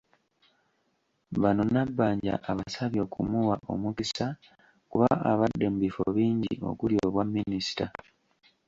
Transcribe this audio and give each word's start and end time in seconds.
Bano 1.41 1.61
Nabbanja 1.73 2.33
abasabye 2.51 2.99
okumuwa 3.07 3.55
omukisa 3.73 4.27
kuba 4.89 5.07
abadde 5.31 5.65
mu 5.71 5.77
bifo 5.83 6.03
bingi 6.15 6.53
okuli 6.69 6.95
obwaminisita 7.05 7.85